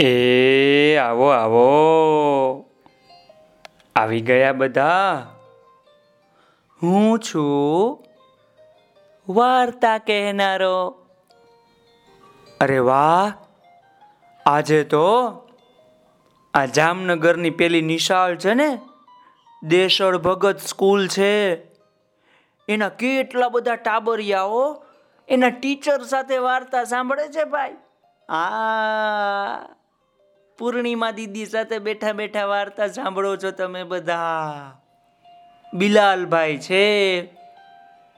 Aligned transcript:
એ, 0.00 0.96
આવો 0.96 1.28
આવો. 1.28 1.70
આવી 3.96 4.20
ગયા 4.20 4.52
બધા. 4.52 5.26
હું 6.82 7.18
છું 7.18 8.04
વાર્તા 9.28 9.98
કહેનારો. 9.98 11.06
અરે 12.60 12.78
વાહ. 12.78 13.32
આજે 14.46 14.84
તો 14.84 15.32
આ 16.54 16.64
જામનગરની 16.64 17.50
પેલી 17.50 17.82
નિશાળ 17.82 18.36
છે 18.36 18.54
ને, 18.54 18.78
દેશળ 19.62 20.18
ભગત 20.18 20.60
સ્કૂલ 20.60 21.08
છે. 21.08 21.54
એના 22.68 22.88
કેટલા 22.88 23.48
બધા 23.48 23.74
ટાબરિયાઓ 23.74 24.84
એના 25.28 25.48
ટીચર 25.48 26.02
સાથે 26.02 26.38
વાર્તા 26.38 26.84
સાંભળે 26.84 27.28
છે 27.28 27.44
ભાઈ. 27.44 27.74
આ 28.28 29.79
પૂર્ણિમા 30.60 31.10
દીદી 31.10 31.46
સાથે 31.46 31.78
બેઠા 31.78 32.12
બેઠા 32.12 32.46
વાર્તા 32.46 32.86
સાંભળો 32.86 33.36
છો 33.36 33.50
તમે 33.50 33.82
બધા. 33.82 34.32
બિલાલભાઈ 35.74 36.56
છે, 36.58 37.22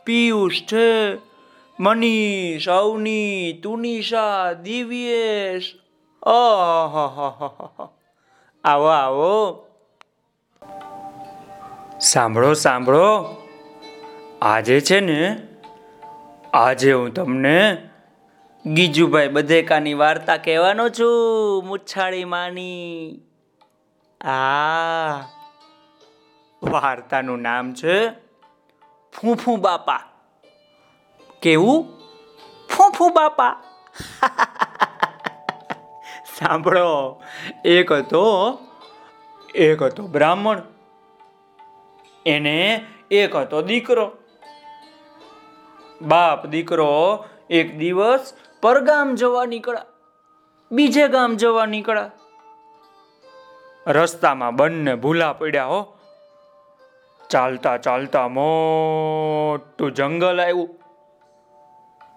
પિયુષ 0.04 0.62
છે, 0.62 1.18
મનીષ 1.80 2.68
અવની 2.68 3.60
તુનિષા 3.62 4.52
દિવ્યેશ. 4.52 5.74
આવો 8.64 8.86
આવો. 8.86 9.66
સાંભળો 12.00 12.52
સાંભળો. 12.52 13.36
આજે 14.42 14.80
છે 14.80 15.00
ને, 15.00 15.48
આજે 16.52 16.92
હું 16.92 17.14
તમને 17.14 17.76
ગીજુભાઈ 18.66 19.28
બધેકાની 19.28 19.94
વાર્તા 19.94 20.36
કહેવાનો 20.36 20.88
છું, 20.88 21.66
મુચ્છાળી 21.66 22.24
માની. 22.24 23.20
આ 24.20 25.20
વાર્તાનું 26.62 27.38
નામ 27.38 27.74
છે 27.74 28.10
ફૂફુ 29.20 29.56
બાપા. 29.56 30.00
કેવું? 31.42 31.84
ફૂફુ 32.76 33.08
બાપા. 33.08 33.62
સાંભળો, 36.38 37.20
એક 37.64 37.92
હતો 37.92 38.58
એક 39.54 39.82
હતો 39.82 40.06
બ્રાહ્મણ, 40.06 40.62
એને 42.26 42.86
એક 43.10 43.36
હતો 43.36 43.62
દીકરો. 43.62 44.12
બાપ 46.02 46.46
દીકરો 46.46 47.24
એક 47.50 47.78
દિવસ 47.78 48.34
પરગામ 48.62 49.14
જવા 49.14 49.46
નીકળ્યા 49.46 49.86
બીજે 50.72 51.08
ગામ 51.08 51.36
જવા 51.36 51.66
નીકળ્યા 51.66 52.10
રસ્તામાં 53.86 54.56
બંને 54.56 54.94
ભૂલા 54.94 55.32
પડ્યા 55.32 55.64
હો. 55.64 55.80
ચાલતા 57.30 57.76
ચાલતા 57.76 58.28
મોટું 58.28 59.92
જંગલ 59.92 60.40
આવ્યું. 60.40 60.70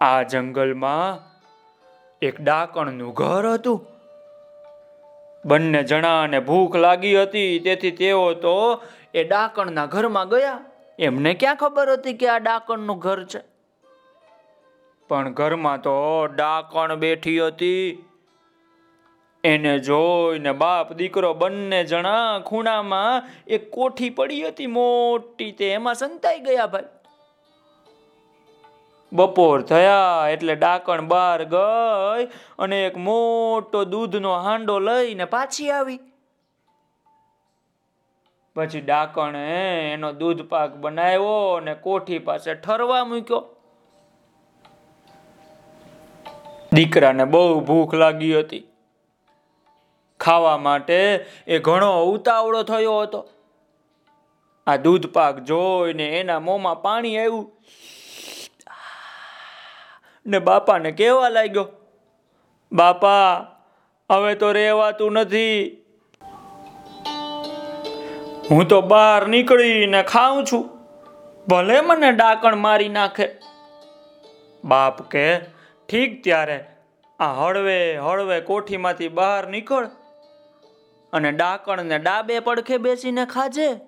આ 0.02 0.24
જંગલમાં 0.24 1.20
એક 2.22 2.42
ડાકણનું 2.42 3.14
ઘર 3.14 3.46
હતું. 3.54 3.80
બંને 5.46 5.84
જણાને 5.84 6.40
ભૂખ 6.40 6.76
લાગી 6.76 7.16
હતી, 7.22 7.60
તેથી 7.60 7.92
તેઓ 7.92 8.34
તો 8.34 8.84
એ 9.14 9.24
ડાકણના 9.24 9.86
ઘરમાં 9.86 10.30
ગયા. 10.30 10.60
એમને 11.00 11.34
ક્યાં 11.34 11.56
ખબર 11.56 11.92
હતી 11.92 12.14
કે 12.14 12.28
આ 12.30 12.38
ડાકણનું 12.38 13.00
ઘર 13.00 13.24
છે? 13.24 13.55
પણ 15.10 15.34
ઘરમાં 15.34 15.82
તો 15.82 16.28
ડાકણ 16.28 16.96
બેઠી 16.96 17.40
હતી. 17.40 18.06
એને 19.44 19.80
જોઈને 19.80 20.52
બાપ 20.52 20.94
દીકરો 20.94 21.34
બંને 21.34 21.84
જણા 21.84 22.40
ખૂણામાં 22.40 23.24
એક 23.48 23.72
કોઠી 23.72 24.10
પડી 24.10 24.48
હતી 24.48 24.68
મોટી 24.68 25.52
તે 25.52 25.72
એમાં 25.72 25.96
સંતાઈ 25.96 26.40
ગયા 26.40 26.66
ભાઈ. 26.66 26.84
બપોર 29.14 29.62
થયા 29.62 30.30
એટલે 30.30 30.56
ડાકણ 30.56 31.08
બહાર 31.08 31.44
ગઈ 31.44 32.28
અને 32.60 32.86
એક 32.86 32.98
મોટો 32.98 33.86
દૂધનો 33.86 34.36
હાંડો 34.40 34.80
લઈને 34.80 35.26
પાછી 35.26 35.72
આવી. 35.72 36.00
પછી 38.56 38.82
ડાકણે 38.82 39.44
એનો 39.94 40.12
દૂધ 40.12 40.42
પાક 40.50 40.76
બનાવ્યો 40.76 41.56
અને 41.56 41.74
કોઠી 41.74 42.20
પાસે 42.20 42.54
ઠરવા 42.56 43.04
મૂક્યો. 43.04 43.55
દીકરાને 46.76 47.26
બહુ 47.26 47.60
ભૂખ 47.60 47.94
લાગી 47.94 48.40
હતી. 48.40 48.64
ખાવા 50.20 50.58
માટે 50.58 51.26
એ 51.48 51.60
ઘણો 51.60 52.04
ઉતાવળો 52.04 52.64
થયો 52.64 53.00
હતો. 53.00 53.30
આ 54.68 54.76
દૂધ 54.76 55.08
પાક 55.08 55.40
જોઈને 55.40 56.20
એના 56.20 56.40
મોંમાં 56.40 56.82
પાણી 56.82 57.18
આવ્યું. 57.18 57.52
ને 60.26 60.40
બાપાને 60.40 60.92
કહેવા 60.92 61.30
લાગ્યો? 61.30 61.68
બાપા, 62.72 63.46
હવે 64.12 64.36
તો 64.36 64.52
રહેવાતું 64.52 65.12
નથી. 65.12 65.78
હું 68.52 68.68
તો 68.68 68.82
બહાર 68.82 69.28
નીકળીને 69.28 70.04
ખાઉં 70.04 70.46
છું. 70.52 70.70
ભલે 71.48 71.82
મને 71.82 72.12
ડાકણ 72.12 72.56
મારી 72.56 72.90
નાખે. 72.90 73.30
બાપ 74.64 75.02
કે 75.02 75.55
ઠીક 75.90 76.24
ત્યારે 76.24 76.66
આ 77.20 77.34
હળવે 77.34 77.98
હળવે 77.98 78.42
કોઠીમાંથી 78.42 79.08
બહાર 79.08 79.48
નીકળ 79.48 79.86
અને 81.14 81.32
ડાકણને 81.32 82.00
ડાબે 82.00 82.40
પડખે 82.40 82.78
બેસીને 82.78 83.26
ખાજે. 83.26 83.80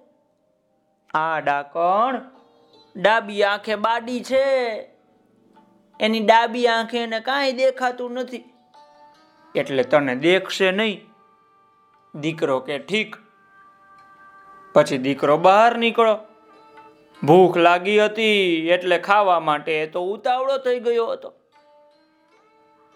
આ 1.14 1.40
ડાકણ 1.40 2.22
ડાબી 2.96 3.44
આંખે 3.44 3.76
બાડી 3.76 4.24
છે. 4.24 4.78
એની 6.00 6.20
ડાબી 6.20 6.68
આંખે 6.68 7.04
એને 7.04 7.20
કાંઈ 7.20 7.52
દેખાતું 7.52 8.12
નથી. 8.12 8.44
એટલે 9.56 9.84
તને 9.84 10.16
દેખશે 10.16 10.72
નહીં. 10.72 11.06
દીકરો 12.20 12.60
કે 12.60 12.80
ઠીક. 12.80 13.16
પછી 14.74 14.98
દીકરો 14.98 15.38
બહાર 15.38 15.78
નીકળો. 15.78 16.18
ભૂખ 17.24 17.58
લાગી 17.58 18.06
હતી 18.06 18.68
એટલે 18.68 18.98
ખાવા 18.98 19.40
માટે 19.40 19.88
તો 19.88 20.06
ઉતાવળો 20.06 20.58
થઈ 20.58 20.80
ગયો 20.80 21.08
હતો. 21.08 21.34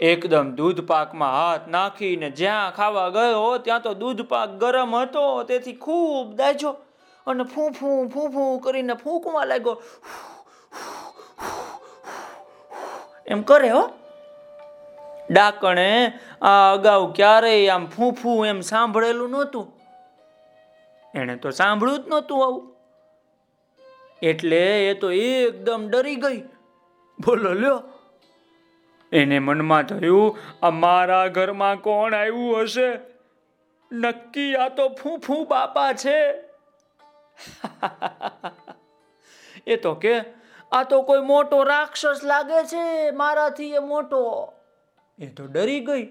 એકદમ 0.01 0.51
દૂધ 0.55 0.87
પાકમાં 0.87 1.33
હાથ 1.33 1.67
નાખીને 1.67 2.29
જ્યાં 2.29 2.75
ખાવા 2.75 3.09
ગયો, 3.09 3.57
ત્યાં 3.57 3.81
તો 3.81 3.93
દૂધ 3.93 4.21
પાક 4.21 4.49
ગરમ 4.49 4.95
હતો. 4.95 5.43
તેથી 5.43 5.73
ખૂબ 5.73 6.35
દાજો 6.35 6.69
અને 7.27 7.43
ફૂંફું 7.43 8.09
ફૂંફું 8.09 8.59
કરીને 8.59 8.93
ફૂંકવા 8.93 9.45
લાગ્યો. 9.45 9.81
એમ 13.27 13.41
કરે 13.41 13.69
હો. 13.69 13.89
ડાકણે 15.31 16.11
આ 16.41 16.73
અગાઉ 16.73 17.13
ક્યારેય 17.13 17.69
આમ 17.69 17.85
ફૂંફું 17.85 18.45
એમ 18.45 18.61
સાંભળેલું 18.61 19.29
નહોતું. 19.29 19.73
એણે 21.15 21.35
તો 21.35 21.49
સાંભળ્યું 21.49 22.03
જ 22.03 22.07
નહોતું 22.07 22.45
આવું. 22.45 22.75
એટલે 24.21 24.89
એ 24.89 24.93
તો 24.93 25.11
એકદમ 25.11 25.87
ડરી 25.89 26.15
ગઈ. 26.15 26.41
બોલો 27.25 27.53
લ્યો. 27.53 27.83
એને 29.11 29.39
મનમાં 29.39 29.83
થયું 29.83 30.37
અમારા 30.61 31.27
ઘરમાં 31.27 31.75
કોણ 31.75 32.13
આવ્યું 32.13 32.61
હશે? 32.61 32.99
નક્કી 33.91 34.55
આ 34.55 34.69
તો 34.69 34.89
ફૂંફૂ 34.89 35.45
બાપા 35.45 35.93
છે. 35.93 36.33
એ 39.67 39.75
તો 39.75 39.95
કે 39.95 40.23
આ 40.71 40.83
તો 40.83 41.01
કોઈ 41.01 41.21
મોટો 41.21 41.63
રાક્ષસ 41.63 42.23
લાગે 42.23 42.63
છે 42.63 43.11
મારાથી 43.11 43.69
એ 43.69 43.79
મોટો. 43.79 44.53
એ 45.19 45.27
તો 45.27 45.47
ડરી 45.47 45.79
ગઈ 45.79 46.05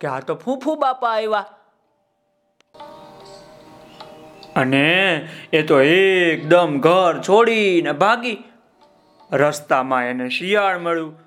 કે 0.00 0.06
આ 0.06 0.20
તો 0.20 0.34
ફૂફૂ 0.34 0.74
બાપા 0.74 1.08
આવ્યા. 1.08 1.44
અને 4.56 5.28
એ 5.52 5.62
તો 5.62 5.80
એકદમ 5.80 6.80
ઘર 6.80 7.20
છોડીને 7.28 7.92
ભાગી 7.92 8.44
રસ્તામાં 9.32 10.04
એને 10.04 10.28
શિયાળ 10.28 10.78
મળ્યું. 10.78 11.25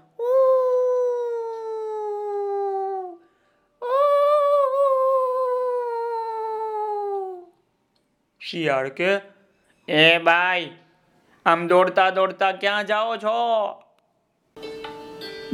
શિયાળ 8.50 8.90
કે 8.90 9.10
એ 9.88 10.18
બાઈ, 10.18 10.72
આમ 11.46 11.68
દોડતા 11.68 12.10
દોડતા 12.10 12.52
ક્યાં 12.52 12.86
જાઓ 12.86 13.18
છો? 13.18 13.34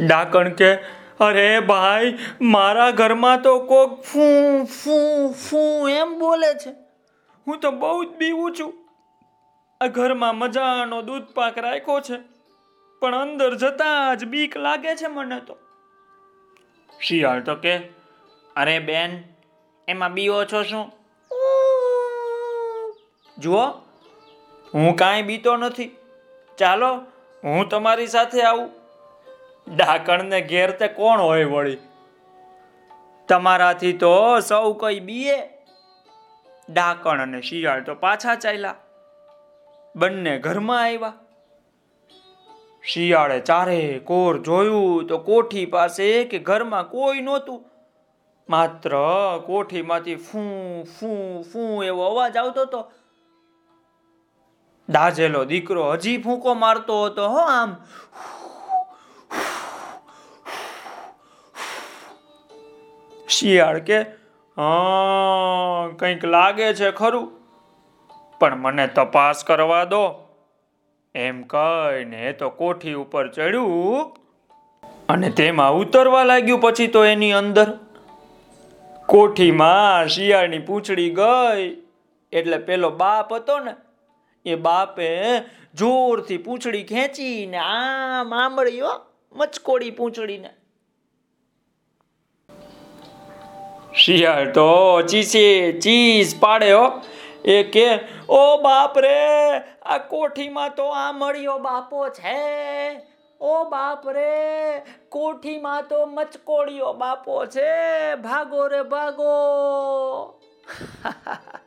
ડાકણ 0.08 0.50
કે, 0.50 0.76
અરે 1.20 1.60
ભાઈ, 1.60 2.18
મારા 2.42 2.92
ઘરમાં 2.92 3.42
તો 3.42 3.60
કોક 3.60 4.02
ફૂ 4.02 4.64
ફૂ 4.64 5.32
ફૂ 5.32 5.90
એમ 5.90 6.20
બોલે 6.20 6.54
છે. 6.54 6.72
હું 7.48 7.60
તો 7.60 7.72
બહુ 7.72 8.04
જ 8.04 8.08
બીવું 8.08 8.56
છું. 8.60 8.74
આ 9.82 9.88
ઘરમાં 9.88 10.36
મજાનો 10.36 11.02
દૂધ 11.02 11.24
પાક 11.34 11.58
રાખ્યો 11.58 12.00
છે, 12.00 12.18
પણ 13.00 13.16
અંદર 13.16 13.56
જતા 13.56 14.14
જ 14.14 14.26
બીક 14.26 14.58
લાગે 14.58 14.96
છે 14.96 15.08
મને 15.08 15.40
તો. 15.40 15.58
શિયાળ 17.02 17.42
તો 17.42 17.56
કે, 17.56 17.78
અરે 18.56 18.80
બેન, 18.80 19.24
એમાં 19.88 20.14
બીઓ 20.14 20.46
છો 20.46 20.64
શું? 20.64 21.05
જુઓ, 23.40 23.66
હું 24.74 24.96
કાંઈ 24.96 25.22
બીતો 25.22 25.58
નથી. 25.58 25.98
ચાલો, 26.58 26.96
હું 27.44 27.70
તમારી 27.70 28.08
સાથે 28.08 28.42
આવું. 28.42 28.70
ડાકણને 29.76 30.42
ઘેર 30.42 30.72
તે 30.72 30.88
કોણ 30.88 31.22
હોય 31.22 31.46
વળી? 31.46 31.78
તમારાથી 33.28 33.94
તો 33.94 34.40
સૌ 34.40 34.74
કઈ 34.74 35.00
બીએ. 35.00 35.38
ડાકણ 36.70 37.22
અને 37.22 37.42
શિયાળ 37.42 37.84
તો 37.84 37.96
પાછા 37.96 38.36
ચાલ્યા. 38.36 38.76
બંને 39.96 40.40
ઘરમાં 40.40 40.84
આવ્યા. 40.84 41.14
શિયાળે 42.84 43.40
ચારે 43.40 44.02
કોર 44.04 44.38
જોયું 44.38 45.08
તો 45.08 45.18
કોઠી 45.18 45.66
પાસે 45.66 46.24
કે 46.24 46.40
ઘરમાં 46.40 46.90
કોઈ 46.90 47.22
નહોતું. 47.22 47.66
માત્ર 48.50 48.92
કોઠીમાંથી 49.46 50.16
ફૂ 50.16 50.84
ફૂ 50.84 51.42
ફૂ 51.42 51.84
એવો 51.84 52.06
અવાજ 52.06 52.38
આવતો 52.38 52.62
હતો. 52.62 52.92
દાજેલો 54.90 55.42
દીકરો 55.46 55.84
હજી 55.94 56.18
ફૂંકો 56.24 56.52
મારતો 56.56 56.96
હતો, 57.04 57.30
હો 57.30 57.42
આમ. 57.52 57.72
શિયાળ 63.36 63.80
કે 63.88 64.00
કંઈક 66.00 66.26
લાગે 66.36 66.68
છે 66.74 66.92
ખરું, 67.00 67.26
પણ 68.42 68.62
મને 68.64 68.86
તપાસ 68.98 69.42
કરવા 69.48 69.86
દો. 69.94 70.04
એમ 71.16 71.38
કહીને 71.52 72.22
તો 72.40 72.48
કોઠી 72.60 72.94
ઉપર 73.02 73.24
ચડ્યું 73.30 74.06
અને 75.10 75.30
તેમાં 75.40 75.80
ઉતરવા 75.82 76.24
લાગ્યું 76.26 76.62
પછી 76.62 76.88
તો 76.96 77.02
એની 77.06 77.32
અંદર. 77.40 77.68
કોઠીમાં 79.10 80.14
શિયાળની 80.16 80.64
પૂંછડી 80.68 81.12
ગઈ, 81.20 81.66
એટલે 82.34 82.58
પેલો 82.70 82.90
બાપ 83.02 83.34
હતો 83.34 83.58
ને 83.66 83.74
એ 84.46 84.56
બાપે 84.56 85.38
જોરથી 85.74 86.38
પૂંછડી 86.38 86.84
ખેંચીને 86.84 87.58
આમ 87.58 88.34
આંબળીઓ 88.34 88.88
મચકોડી 89.32 89.92
પૂંછડીને. 89.92 90.50
શિયાળ 93.94 94.52
તો 94.52 95.02
ચીસે, 95.02 95.72
ચીસ 95.72 96.36
પાડે 96.40 96.74
હો. 96.74 96.92
એ 97.46 97.64
કે, 97.64 98.00
ઓ 98.30 98.58
બાપ 98.58 99.00
રે 99.00 99.58
આ 99.82 99.98
કોઠીમાં 99.98 100.76
તો 100.76 100.86
આ 100.86 101.12
મળ્યો 101.12 101.58
બાપો 101.58 102.10
છે 102.10 102.40
ઓ 103.42 103.64
બાપ 103.70 104.10
રે 104.10 104.80
કોઠીમાં 105.10 105.84
તો 105.84 106.06
મચકોડિયો 106.06 106.94
બાપો 106.94 107.46
છે. 107.46 108.16
ભાગો 108.16 108.68
રે 108.68 108.82
ભાગો. 108.84 109.36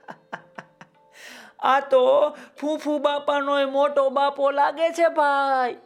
આ 1.60 1.80
તો 1.80 2.36
ફૂફુ 2.60 2.98
બાપાનો 2.98 3.70
મોટો 3.70 4.10
બાપો 4.10 4.50
લાગે 4.50 4.90
છે 4.90 5.08
ભાઈ. 5.08 5.76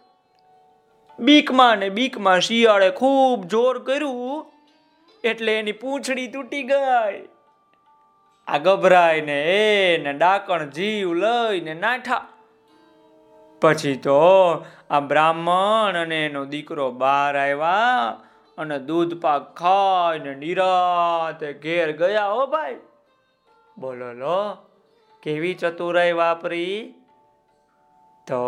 બીકમાં 1.21 1.79
ને 1.79 1.89
બીકમાં 1.89 2.41
શિયાળે 2.41 2.91
ખૂબ 2.91 3.45
જોર 3.45 3.79
કર્યું, 3.79 4.53
એટલે 5.25 5.59
એની 5.59 5.73
પૂંછડી 5.73 6.27
તૂટી 6.27 6.63
ગઈ. 6.63 7.29
આ 8.47 8.59
ગભરાય 8.59 9.21
ને 9.21 9.43
એને 9.95 10.13
ડાકણ 10.13 10.71
જીવ 10.71 11.15
લઈને 11.15 11.75
નાઠા. 11.75 12.27
પછી 13.61 13.97
તો 13.97 14.21
આ 14.91 15.01
બ્રાહ્મણ 15.01 15.97
અને 15.97 16.27
એનો 16.27 16.45
દીકરો 16.45 16.91
બહાર 16.91 17.39
આવ્યા 17.39 18.21
અને 18.59 18.79
દૂધ 18.79 19.21
પાક 19.21 19.55
ખાઈને 19.55 20.35
નિરાતે 20.35 21.53
ઘેર 21.53 21.93
ગયા 21.93 22.27
હો 22.27 22.47
ભાઈ. 22.47 22.77
બોલો, 23.79 24.13
લો. 24.13 24.69
કેવી 25.23 25.55
ચતુરાઈ 25.55 26.13
વાપરી? 26.13 26.95
તો 28.27 28.47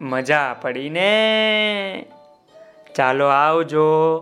મજા 0.00 0.56
પડી 0.62 0.90
ને 0.90 2.06
ચાલો 2.94 3.26
આવજો. 3.26 4.20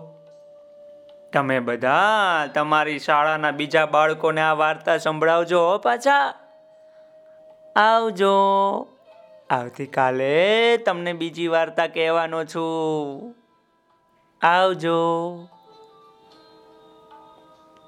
તમે 1.33 1.61
બધા 1.61 2.47
તમારી 2.55 2.99
શાળાના 2.99 3.51
બીજા 3.51 3.87
બાળકોને 3.87 4.41
આ 4.41 4.53
વાર્તા 4.53 4.99
સંભળાવજો 4.99 5.79
પાછા. 5.79 6.35
આવજો. 7.77 8.37
આવતીકાલે 9.51 10.77
તમને 10.77 11.13
બીજી 11.13 11.49
વાર્તા 11.49 11.87
કહેવાનો 11.87 12.45
છું. 12.45 13.35
આવજો. 14.47 14.99